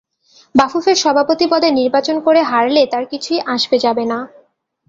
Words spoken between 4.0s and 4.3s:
না।